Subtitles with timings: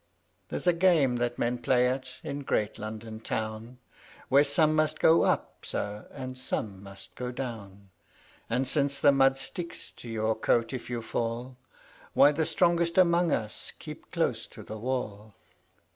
[0.49, 3.77] There's a game that men play at in great London town;
[4.29, 7.91] Whereby some must go up, sir, and some must go down:
[8.49, 11.55] And, since the mud sticks to your coat if you fall,
[12.15, 15.35] Why, the strongest among us keep close to the wall.